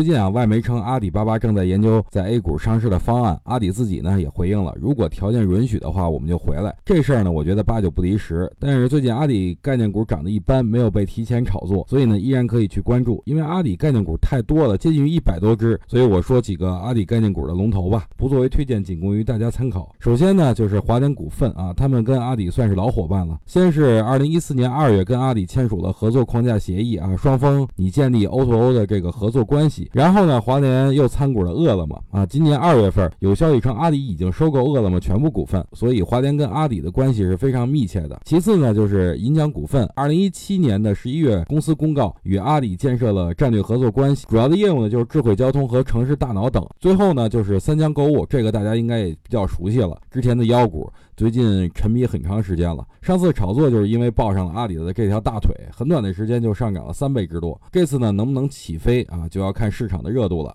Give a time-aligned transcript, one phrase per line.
[0.00, 6.74] 最近啊，外媒称阿里巴巴正在研究在 A 股上市的方案，阿里自己呢也回应了，如果条件允许的话，我们就回来。
[6.86, 8.50] 这事儿呢，我觉得八九不离十。
[8.58, 13.22] 但是最近阿里概念股涨得一般，没有被提前炒作，所以呢，依然可以去关注。
[13.26, 19.94] 因为阿里概念股太多了，接近于一百多只，所以我说几个阿里概念股的龙头吧，不作为推荐，仅供于大家参考。
[19.98, 23.38] 首先呢，就是华点股份啊，他们跟阿里算是老伙伴了。
[23.44, 29.88] 先是二零一四年二月跟阿里签署了合作框架协议啊，双方拟建立 O2O 的这个合作关系。
[29.92, 32.24] 然后呢，华联又参股了饿了么啊。
[32.24, 38.20] 今年二月份有消息称，阿里已经收购饿了么全部股份，所以华联跟阿里的关系是非常密切的。
[38.24, 46.64] 其次呢，就是银江股份，二零一七年的十一月，公司公告与阿里建设了战略合作关系，主要的业务呢就是智慧交通和城市大脑等。
[46.78, 52.86] 最后呢，就是三江购物，这个大家应该也比较熟悉了，之前的妖股，最近沉迷很长时间了。
[53.02, 57.60] 上次炒作就是因为抱上了阿里的这条大腿，很短的时间就上涨了三倍之多。
[57.72, 60.54] 这次呢，能不能起飞啊，就要看市场的热度了。